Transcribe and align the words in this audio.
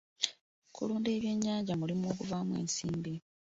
Okulunda 0.69 1.09
ebyennyanja 1.17 1.73
mulimu 1.79 2.03
oguvaamu 2.11 2.53
ensimbi. 2.61 3.13